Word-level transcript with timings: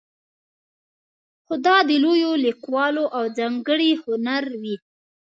خو 1.45 1.53
دا 1.65 1.77
د 1.89 1.91
لویو 2.03 2.31
لیکوالو 2.45 3.03
ځانګړی 3.37 3.91
هنر 4.03 4.43
وي. 4.61 4.75